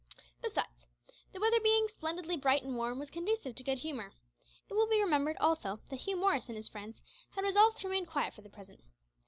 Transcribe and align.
Besides, 0.41 0.87
the 1.31 1.39
weather 1.39 1.59
being 1.59 1.87
splendidly 1.87 2.35
bright 2.35 2.63
and 2.63 2.75
warm 2.75 2.97
was 2.97 3.11
conducive 3.11 3.53
to 3.53 3.63
good 3.63 3.77
humour. 3.77 4.11
It 4.67 4.73
will 4.73 4.87
be 4.87 4.99
remembered 4.99 5.37
also 5.37 5.79
that 5.89 5.95
Hugh 5.99 6.17
Morris 6.17 6.47
and 6.47 6.55
his 6.57 6.67
friends 6.69 7.03
had 7.35 7.43
resolved 7.45 7.77
to 7.81 7.87
remain 7.87 8.07
quiet 8.07 8.33
for 8.33 8.41
the 8.41 8.49
present. 8.49 8.81